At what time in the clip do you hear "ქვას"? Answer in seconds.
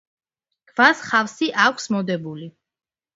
0.69-1.03